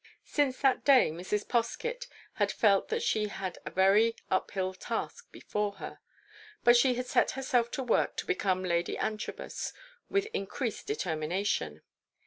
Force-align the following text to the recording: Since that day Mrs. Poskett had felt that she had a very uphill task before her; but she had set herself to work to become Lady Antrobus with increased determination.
Since 0.25 0.57
that 0.61 0.83
day 0.83 1.11
Mrs. 1.11 1.47
Poskett 1.47 2.07
had 2.41 2.51
felt 2.51 2.87
that 2.87 3.03
she 3.03 3.27
had 3.27 3.59
a 3.67 3.69
very 3.69 4.15
uphill 4.31 4.73
task 4.73 5.31
before 5.31 5.73
her; 5.73 5.99
but 6.63 6.75
she 6.75 6.95
had 6.95 7.05
set 7.05 7.29
herself 7.37 7.69
to 7.69 7.83
work 7.83 8.15
to 8.15 8.25
become 8.25 8.63
Lady 8.63 8.97
Antrobus 8.97 9.73
with 10.09 10.25
increased 10.33 10.87
determination. 10.87 11.83